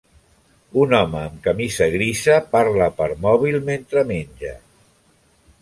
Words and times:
Un 0.83 0.95
home 0.99 1.19
amb 1.25 1.35
camisa 1.49 1.89
grisa 1.97 2.39
parla 2.57 2.89
per 3.03 3.11
mòbil 3.27 3.61
mentre 3.71 4.07
menja. 4.15 4.59